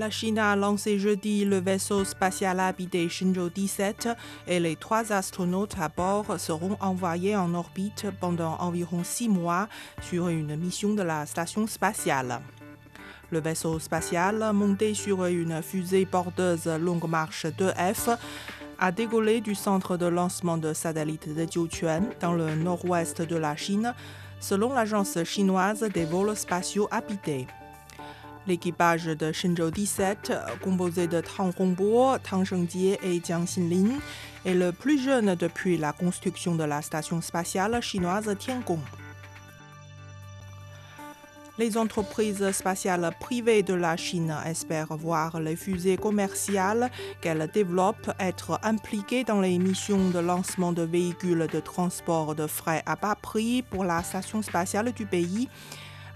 La 0.00 0.08
Chine 0.08 0.38
a 0.38 0.56
lancé 0.56 0.98
jeudi 0.98 1.44
le 1.44 1.60
vaisseau 1.60 2.06
spatial 2.06 2.58
habité 2.58 3.06
Shenzhou 3.10 3.50
17 3.50 4.08
et 4.48 4.58
les 4.58 4.74
trois 4.74 5.12
astronautes 5.12 5.76
à 5.78 5.90
bord 5.90 6.40
seront 6.40 6.78
envoyés 6.80 7.36
en 7.36 7.52
orbite 7.52 8.06
pendant 8.18 8.56
environ 8.60 9.04
six 9.04 9.28
mois 9.28 9.68
sur 10.00 10.28
une 10.28 10.56
mission 10.56 10.94
de 10.94 11.02
la 11.02 11.26
station 11.26 11.66
spatiale. 11.66 12.40
Le 13.30 13.40
vaisseau 13.40 13.78
spatial, 13.78 14.52
monté 14.54 14.94
sur 14.94 15.26
une 15.26 15.60
fusée 15.60 16.06
porteuse 16.06 16.66
Longue 16.66 17.06
Marche 17.06 17.44
2F, 17.44 18.16
a 18.78 18.92
décollé 18.92 19.42
du 19.42 19.54
centre 19.54 19.98
de 19.98 20.06
lancement 20.06 20.56
de 20.56 20.72
satellites 20.72 21.28
de 21.28 21.46
Jiuquan 21.46 22.04
dans 22.20 22.32
le 22.32 22.54
nord-ouest 22.54 23.20
de 23.20 23.36
la 23.36 23.54
Chine, 23.54 23.94
selon 24.40 24.72
l'agence 24.72 25.22
chinoise 25.24 25.86
des 25.92 26.06
vols 26.06 26.34
spatiaux 26.34 26.88
habités. 26.90 27.46
L'équipage 28.46 29.04
de 29.04 29.32
Shenzhou 29.32 29.70
17, 29.70 30.32
composé 30.62 31.06
de 31.06 31.20
Tang 31.20 31.52
Hongbo, 31.58 32.16
Tang 32.18 32.42
Shengjie 32.42 32.96
et 33.02 33.20
Jiang 33.22 33.44
Xinlin, 33.44 33.98
est 34.46 34.54
le 34.54 34.72
plus 34.72 34.98
jeune 34.98 35.34
depuis 35.34 35.76
la 35.76 35.92
construction 35.92 36.54
de 36.54 36.64
la 36.64 36.80
station 36.80 37.20
spatiale 37.20 37.80
chinoise 37.82 38.34
Tiangong. 38.38 38.80
Les 41.58 41.76
entreprises 41.76 42.50
spatiales 42.52 43.10
privées 43.20 43.62
de 43.62 43.74
la 43.74 43.94
Chine 43.98 44.34
espèrent 44.46 44.96
voir 44.96 45.38
les 45.40 45.56
fusées 45.56 45.98
commerciales 45.98 46.90
qu'elles 47.20 47.50
développent 47.52 48.12
être 48.18 48.58
impliquées 48.62 49.24
dans 49.24 49.42
les 49.42 49.58
missions 49.58 50.08
de 50.08 50.20
lancement 50.20 50.72
de 50.72 50.80
véhicules 50.80 51.46
de 51.52 51.60
transport 51.60 52.34
de 52.34 52.46
frais 52.46 52.82
à 52.86 52.96
bas 52.96 53.14
prix 53.14 53.60
pour 53.60 53.84
la 53.84 54.02
station 54.02 54.40
spatiale 54.40 54.92
du 54.92 55.04
pays 55.04 55.50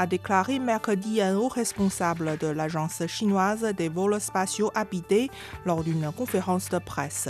a 0.00 0.06
déclaré 0.06 0.58
mercredi 0.58 1.20
un 1.20 1.36
haut 1.36 1.48
responsable 1.48 2.38
de 2.38 2.46
l'agence 2.46 3.06
chinoise 3.06 3.66
des 3.76 3.90
vols 3.90 4.18
spatiaux 4.18 4.70
habités 4.74 5.30
lors 5.66 5.84
d'une 5.84 6.10
conférence 6.10 6.70
de 6.70 6.78
presse. 6.78 7.28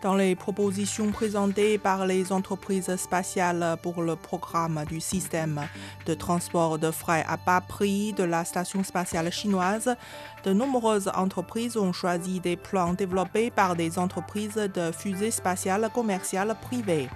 Dans 0.00 0.14
les 0.14 0.36
propositions 0.36 1.10
présentées 1.10 1.76
par 1.76 2.06
les 2.06 2.30
entreprises 2.30 2.94
spatiales 2.94 3.76
pour 3.82 4.02
le 4.02 4.14
programme 4.14 4.84
du 4.88 5.00
système 5.00 5.62
de 6.06 6.14
transport 6.14 6.78
de 6.78 6.92
frais 6.92 7.24
à 7.28 7.36
bas 7.36 7.62
prix 7.62 8.12
de 8.12 8.22
la 8.22 8.44
station 8.44 8.84
spatiale 8.84 9.32
chinoise, 9.32 9.96
de 10.44 10.52
nombreuses 10.52 11.10
entreprises 11.16 11.76
ont 11.76 11.92
choisi 11.92 12.38
des 12.38 12.56
plans 12.56 12.94
développés 12.94 13.50
par 13.50 13.74
des 13.74 13.98
entreprises 13.98 14.70
de 14.72 14.92
fusées 14.92 15.32
spatiales 15.32 15.90
commerciales 15.92 16.54
privées. 16.62 17.08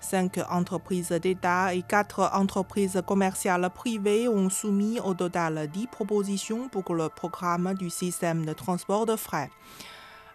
Cinq 0.00 0.38
entreprises 0.50 1.10
d'État 1.10 1.74
et 1.74 1.82
quatre 1.82 2.30
entreprises 2.32 3.02
commerciales 3.06 3.68
privées 3.74 4.28
ont 4.28 4.50
soumis 4.50 5.00
au 5.00 5.14
total 5.14 5.68
dix 5.68 5.86
propositions 5.86 6.68
pour 6.68 6.94
le 6.94 7.08
programme 7.08 7.74
du 7.74 7.90
système 7.90 8.44
de 8.44 8.52
transport 8.52 9.06
de 9.06 9.16
frais. 9.16 9.50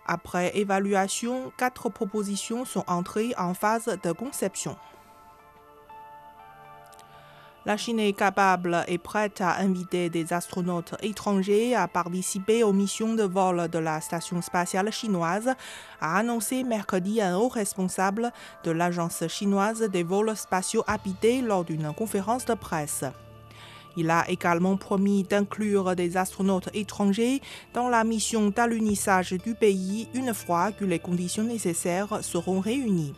Après 0.06 0.58
évaluation, 0.58 1.53
quatre 1.58 1.90
propositions 1.90 2.66
sont 2.66 2.84
entrées 2.88 3.34
en 3.38 3.53
phase 3.53 3.98
de 4.03 4.12
conception. 4.12 4.76
La 7.63 7.77
Chine 7.77 7.99
est 7.99 8.13
capable 8.13 8.83
et 8.88 8.97
prête 8.97 9.39
à 9.39 9.59
inviter 9.59 10.09
des 10.09 10.33
astronautes 10.33 10.95
étrangers 11.03 11.75
à 11.75 11.88
participer 11.88 12.63
aux 12.63 12.73
missions 12.73 13.13
de 13.13 13.22
vol 13.22 13.67
de 13.67 13.77
la 13.77 14.01
station 14.01 14.41
spatiale 14.41 14.91
chinoise, 14.91 15.53
a 15.99 16.17
annoncé 16.17 16.63
mercredi 16.63 17.22
un 17.22 17.38
haut 17.38 17.49
responsable 17.49 18.31
de 18.63 18.72
l'agence 18.72 19.27
chinoise 19.27 19.81
des 19.81 20.01
vols 20.01 20.35
spatiaux 20.35 20.83
habités 20.88 21.44
lors 21.44 21.63
d'une 21.63 21.94
conférence 21.94 22.45
de 22.45 22.55
presse. 22.55 23.05
Il 23.95 24.09
a 24.09 24.28
également 24.28 24.75
promis 24.75 25.22
d'inclure 25.22 25.95
des 25.95 26.17
astronautes 26.17 26.69
étrangers 26.73 27.41
dans 27.75 27.89
la 27.89 28.03
mission 28.03 28.49
d'alunissage 28.49 29.33
du 29.33 29.53
pays 29.53 30.07
une 30.16 30.33
fois 30.33 30.72
que 30.72 30.85
les 30.85 30.97
conditions 30.97 31.43
nécessaires 31.43 32.23
seront 32.23 32.59
réunies. 32.59 33.13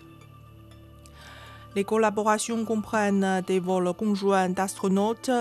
Les 1.76 1.84
collaborations 1.84 2.66
comprennent 2.66 3.42
des 3.48 3.60
vols 3.60 3.94
conjoints 3.94 4.50
d'astronautes, 4.50 5.32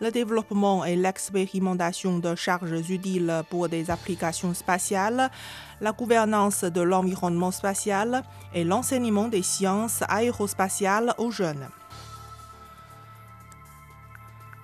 le 0.00 0.10
développement 0.10 0.86
et 0.86 0.96
l'expérimentation 0.96 2.18
de 2.18 2.34
charges 2.34 2.88
utiles 2.88 3.42
pour 3.50 3.68
des 3.68 3.90
applications 3.90 4.54
spatiales, 4.54 5.30
la 5.82 5.92
gouvernance 5.92 6.64
de 6.64 6.80
l'environnement 6.80 7.50
spatial 7.50 8.22
et 8.54 8.64
l'enseignement 8.64 9.28
des 9.28 9.42
sciences 9.42 10.02
aérospatiales 10.08 11.14
aux 11.18 11.30
jeunes. 11.30 11.68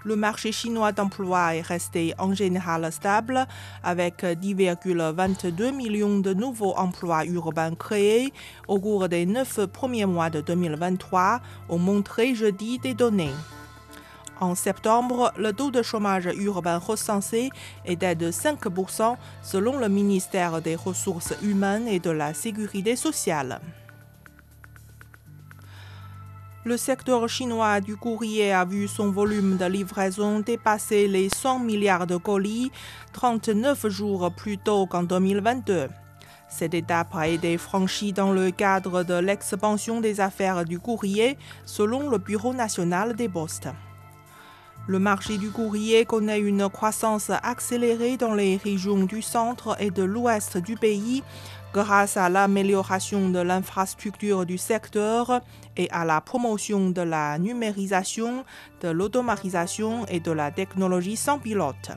Le 0.04 0.14
marché 0.14 0.52
chinois 0.52 0.92
d'emploi 0.92 1.56
est 1.56 1.60
resté 1.60 2.14
en 2.18 2.32
général 2.32 2.90
stable, 2.92 3.46
avec 3.82 4.22
10,22 4.22 5.74
millions 5.74 6.20
de 6.20 6.32
nouveaux 6.32 6.74
emplois 6.76 7.24
urbains 7.24 7.74
créés 7.74 8.32
au 8.68 8.78
cours 8.78 9.08
des 9.08 9.26
neuf 9.26 9.58
premiers 9.66 10.06
mois 10.06 10.30
de 10.30 10.40
2023, 10.40 11.40
ont 11.68 11.78
montré 11.78 12.34
jeudi 12.34 12.78
des 12.78 12.94
données. 12.94 13.34
En 14.40 14.54
septembre, 14.54 15.32
le 15.36 15.52
taux 15.52 15.72
de 15.72 15.82
chômage 15.82 16.26
urbain 16.26 16.78
recensé 16.78 17.50
était 17.84 18.14
de 18.14 18.30
5% 18.30 19.16
selon 19.42 19.78
le 19.78 19.88
ministère 19.88 20.62
des 20.62 20.76
Ressources 20.76 21.34
humaines 21.42 21.88
et 21.88 21.98
de 21.98 22.10
la 22.10 22.34
Sécurité 22.34 22.94
sociale. 22.94 23.60
Le 26.68 26.76
secteur 26.76 27.26
chinois 27.30 27.80
du 27.80 27.96
courrier 27.96 28.52
a 28.52 28.66
vu 28.66 28.88
son 28.88 29.10
volume 29.10 29.56
de 29.56 29.64
livraison 29.64 30.40
dépasser 30.40 31.08
les 31.08 31.30
100 31.30 31.60
milliards 31.60 32.06
de 32.06 32.18
colis 32.18 32.70
39 33.14 33.88
jours 33.88 34.30
plus 34.36 34.58
tôt 34.58 34.84
qu'en 34.84 35.02
2022. 35.02 35.88
Cette 36.46 36.74
étape 36.74 37.14
a 37.14 37.26
été 37.26 37.56
franchie 37.56 38.12
dans 38.12 38.32
le 38.32 38.50
cadre 38.50 39.02
de 39.02 39.14
l'expansion 39.14 40.02
des 40.02 40.20
affaires 40.20 40.66
du 40.66 40.78
courrier, 40.78 41.38
selon 41.64 42.10
le 42.10 42.18
Bureau 42.18 42.52
national 42.52 43.16
des 43.16 43.30
postes. 43.30 43.68
Le 44.88 44.98
marché 44.98 45.36
du 45.36 45.50
courrier 45.50 46.06
connaît 46.06 46.40
une 46.40 46.66
croissance 46.70 47.30
accélérée 47.42 48.16
dans 48.16 48.32
les 48.32 48.56
régions 48.56 49.04
du 49.04 49.20
centre 49.20 49.76
et 49.78 49.90
de 49.90 50.02
l'ouest 50.02 50.56
du 50.56 50.76
pays. 50.76 51.22
Grâce 51.74 52.16
à 52.16 52.30
l'amélioration 52.30 53.28
de 53.28 53.38
l'infrastructure 53.38 54.46
du 54.46 54.56
secteur 54.56 55.42
et 55.76 55.90
à 55.90 56.06
la 56.06 56.22
promotion 56.22 56.88
de 56.88 57.02
la 57.02 57.38
numérisation, 57.38 58.46
de 58.80 58.88
l'automatisation 58.88 60.06
et 60.06 60.20
de 60.20 60.32
la 60.32 60.50
technologie 60.50 61.16
sans 61.16 61.38
pilote. 61.38 61.90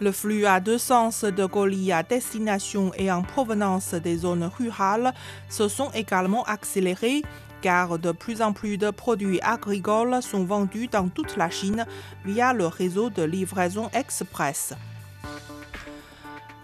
Le 0.00 0.12
flux 0.12 0.44
à 0.44 0.60
deux 0.60 0.76
sens 0.76 1.24
de 1.24 1.46
colis 1.46 1.92
à 1.92 2.02
destination 2.02 2.92
et 2.98 3.10
en 3.10 3.22
provenance 3.22 3.94
des 3.94 4.18
zones 4.18 4.50
rurales. 4.58 5.14
Se 5.48 5.66
sont 5.68 5.90
également 5.94 6.42
accélérés 6.44 7.22
car 7.64 7.98
de 7.98 8.12
plus 8.12 8.42
en 8.42 8.52
plus 8.52 8.76
de 8.76 8.90
produits 8.90 9.40
agricoles 9.40 10.22
sont 10.22 10.44
vendus 10.44 10.88
dans 10.88 11.08
toute 11.08 11.38
la 11.38 11.48
Chine 11.48 11.86
via 12.26 12.52
le 12.52 12.66
réseau 12.66 13.08
de 13.08 13.22
livraison 13.22 13.88
express. 13.94 14.74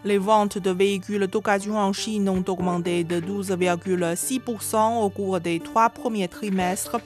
Les 0.04 0.18
ventes 0.18 0.58
de 0.58 0.70
véhicules 0.70 1.26
d'occasion 1.26 1.78
en 1.78 1.94
Chine 1.94 2.28
ont 2.28 2.44
augmenté 2.46 3.02
de 3.04 3.18
12,6% 3.18 5.00
au 5.02 5.08
cours 5.08 5.40
des 5.40 5.58
trois 5.60 5.88
premiers 5.88 6.28
trimestres, 6.28 7.00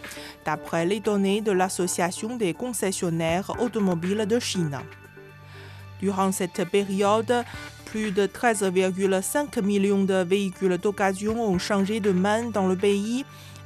d'après 0.45 0.87
les 0.87 0.99
données 0.99 1.41
de 1.41 1.53
l'Association 1.53 2.37
des 2.37 2.53
concessionnaires 2.53 3.53
automobiles 3.61 4.27
de 4.27 4.41
Chine. 4.41 4.81
Durant 6.01 6.33
cette 6.33 6.69
période, 6.69 7.45
plus 7.85 8.11
de 8.11 8.27
13,5 8.27 9.63
millions 9.63 10.03
de 10.03 10.25
véhicules 10.25 10.79
d'occasion 10.79 11.41
ont 11.41 11.61
changé 11.61 12.01
de 12.01 12.11
main 12.11 12.51
dans 12.51 12.67
le 12.67 12.75
pays, 12.75 13.25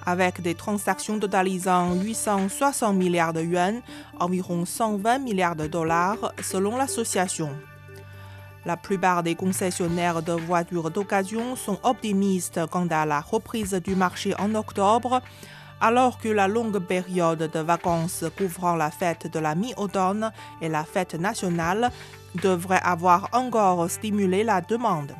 avec 0.08 0.40
des 0.40 0.54
transactions 0.54 1.18
totalisant 1.18 1.92
860 1.92 2.96
milliards 2.96 3.34
de 3.34 3.42
yuan, 3.42 3.82
environ 4.18 4.64
120 4.64 5.18
milliards 5.18 5.54
de 5.54 5.66
dollars, 5.66 6.32
selon 6.42 6.78
l'association. 6.78 7.50
La 8.64 8.78
plupart 8.78 9.22
des 9.22 9.34
concessionnaires 9.34 10.22
de 10.22 10.32
voitures 10.32 10.90
d'occasion 10.90 11.56
sont 11.56 11.78
optimistes 11.82 12.60
quant 12.70 12.86
à 12.90 13.04
la 13.04 13.20
reprise 13.20 13.74
du 13.84 13.94
marché 13.96 14.34
en 14.38 14.54
octobre, 14.54 15.20
alors 15.78 16.18
que 16.18 16.30
la 16.30 16.48
longue 16.48 16.78
période 16.78 17.50
de 17.52 17.60
vacances 17.60 18.24
couvrant 18.36 18.76
la 18.76 18.90
fête 18.90 19.30
de 19.30 19.38
la 19.38 19.54
mi-automne 19.54 20.32
et 20.62 20.70
la 20.70 20.84
fête 20.84 21.16
nationale 21.16 21.90
devrait 22.42 22.80
avoir 22.82 23.28
encore 23.32 23.90
stimulé 23.90 24.42
la 24.42 24.62
demande. 24.62 25.12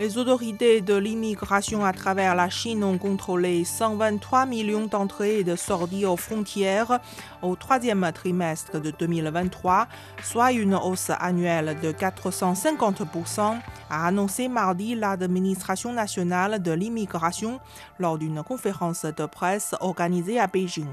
Les 0.00 0.16
autorités 0.16 0.80
de 0.80 0.94
l'immigration 0.94 1.84
à 1.84 1.92
travers 1.92 2.36
la 2.36 2.48
Chine 2.48 2.84
ont 2.84 2.98
contrôlé 2.98 3.64
123 3.64 4.46
millions 4.46 4.86
d'entrées 4.86 5.40
et 5.40 5.44
de 5.44 5.56
sorties 5.56 6.06
aux 6.06 6.16
frontières 6.16 7.00
au 7.42 7.56
troisième 7.56 8.08
trimestre 8.14 8.80
de 8.80 8.92
2023, 8.92 9.88
soit 10.22 10.52
une 10.52 10.76
hausse 10.76 11.10
annuelle 11.18 11.76
de 11.82 11.90
450%, 11.90 13.58
a 13.90 14.06
annoncé 14.06 14.46
mardi 14.46 14.94
l'administration 14.94 15.92
nationale 15.92 16.62
de 16.62 16.70
l'immigration 16.70 17.58
lors 17.98 18.18
d'une 18.18 18.44
conférence 18.44 19.04
de 19.04 19.26
presse 19.26 19.74
organisée 19.80 20.38
à 20.38 20.46
Beijing. 20.46 20.86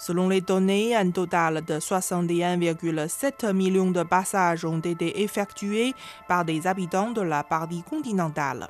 Selon 0.00 0.30
les 0.30 0.40
données, 0.40 0.96
un 0.96 1.10
total 1.10 1.62
de 1.62 1.74
61,7 1.74 3.52
millions 3.52 3.90
de 3.90 4.02
passages 4.02 4.64
ont 4.64 4.80
été 4.80 5.22
effectués 5.22 5.94
par 6.26 6.46
des 6.46 6.66
habitants 6.66 7.10
de 7.10 7.20
la 7.20 7.44
partie 7.44 7.82
continentale. 7.82 8.68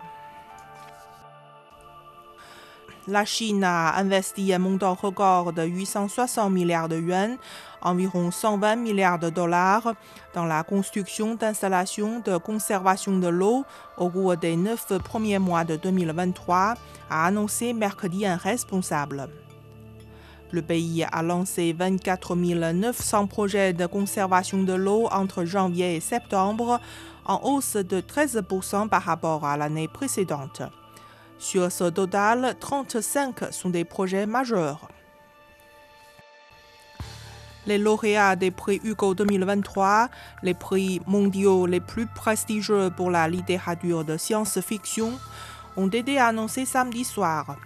La 3.06 3.24
Chine 3.24 3.62
a 3.62 3.96
investi 3.96 4.52
un 4.52 4.58
montant 4.58 4.94
record 4.94 5.52
de 5.52 5.62
860 5.62 6.50
milliards 6.50 6.88
de 6.88 6.98
yuan, 6.98 7.38
environ 7.80 8.32
120 8.32 8.74
milliards 8.74 9.20
de 9.20 9.30
dollars, 9.30 9.94
dans 10.34 10.46
la 10.46 10.64
construction 10.64 11.36
d'installations 11.36 12.18
de 12.24 12.38
conservation 12.38 13.20
de 13.20 13.28
l'eau 13.28 13.64
au 13.98 14.10
cours 14.10 14.36
des 14.36 14.56
neuf 14.56 14.84
premiers 15.04 15.38
mois 15.38 15.62
de 15.62 15.76
2023, 15.76 16.74
a 17.08 17.26
annoncé 17.26 17.72
mercredi 17.72 18.26
un 18.26 18.36
responsable. 18.36 19.28
Le 20.52 20.62
pays 20.62 21.04
a 21.10 21.22
lancé 21.22 21.72
24 21.72 22.34
900 22.34 23.26
projets 23.28 23.72
de 23.72 23.86
conservation 23.86 24.64
de 24.64 24.72
l'eau 24.72 25.06
entre 25.12 25.44
janvier 25.44 25.96
et 25.96 26.00
septembre, 26.00 26.80
en 27.24 27.40
hausse 27.44 27.76
de 27.76 28.00
13% 28.00 28.88
par 28.88 29.02
rapport 29.02 29.44
à 29.44 29.56
l'année 29.56 29.86
précédente. 29.86 30.62
Sur 31.38 31.70
ce 31.70 31.84
total, 31.84 32.56
35 32.58 33.52
sont 33.52 33.70
des 33.70 33.84
projets 33.84 34.26
majeurs. 34.26 34.88
Les 37.66 37.78
lauréats 37.78 38.34
des 38.34 38.50
prix 38.50 38.80
Hugo 38.82 39.14
2023, 39.14 40.08
les 40.42 40.54
prix 40.54 41.00
mondiaux 41.06 41.66
les 41.66 41.80
plus 41.80 42.06
prestigieux 42.06 42.90
pour 42.96 43.10
la 43.10 43.28
littérature 43.28 44.04
de 44.04 44.16
science-fiction, 44.16 45.12
ont 45.76 45.88
été 45.88 46.18
annoncés 46.18 46.64
samedi 46.64 47.04
soir. 47.04 47.56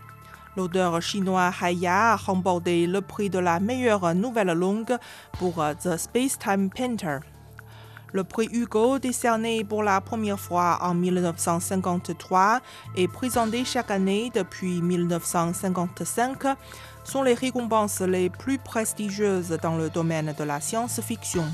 L'auteur 0.57 1.03
chinois 1.03 1.51
Haya 1.61 2.13
a 2.13 2.17
remporté 2.17 2.87
le 2.87 3.01
prix 3.01 3.29
de 3.29 3.41
la 3.41 3.59
meilleure 3.59 4.15
nouvelle 4.15 4.53
longue 4.53 4.97
pour 5.33 5.65
The 5.83 5.97
Space-Time 5.97 6.71
Painter. 6.71 7.19
Le 8.13 8.23
prix 8.23 8.49
Hugo, 8.53 9.01
décerné 9.01 9.65
pour 9.65 9.83
la 9.83 10.01
première 10.01 10.39
fois 10.39 10.79
en 10.83 10.95
1953 10.95 12.61
et 12.95 13.09
présenté 13.09 13.65
chaque 13.65 13.91
année 13.91 14.31
depuis 14.33 14.81
1955, 14.81 16.57
sont 17.03 17.25
les 17.25 17.35
récompenses 17.35 18.01
les 18.03 18.31
plus 18.31 18.59
prestigieuses 18.59 19.59
dans 19.61 19.77
le 19.77 19.91
domaine 19.91 20.33
de 20.39 20.45
la 20.45 20.61
science-fiction. 20.61 21.47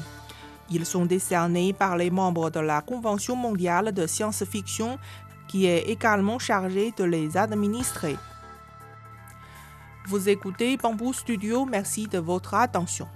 Ils 0.70 0.85
sont 0.85 1.06
décernés 1.06 1.73
par 1.73 1.96
les 1.96 2.11
membres 2.11 2.50
de 2.50 2.61
la 2.61 2.82
Convention 2.82 3.35
mondiale 3.35 3.93
de 3.93 4.06
science-fiction 4.06 4.99
qui 5.49 5.64
est 5.64 5.88
également 5.88 6.38
chargée 6.38 6.93
de 6.99 7.05
les 7.05 7.38
administrer. 7.38 8.19
Vous 10.11 10.29
écoutez 10.29 10.77
Bamboo 10.77 11.12
Studio, 11.12 11.65
merci 11.67 12.09
de 12.09 12.19
votre 12.19 12.55
attention. 12.55 13.07